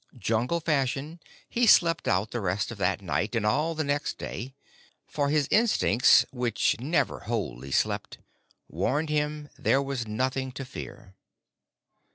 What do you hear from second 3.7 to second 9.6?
the next day; for his instincts, which never wholly slept, warned him